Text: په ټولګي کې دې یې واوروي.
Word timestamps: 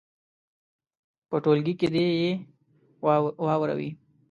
په 1.29 1.35
ټولګي 1.43 1.73
کې 1.79 1.87
دې 1.95 2.05
یې 2.19 2.31
واوروي. 3.45 3.89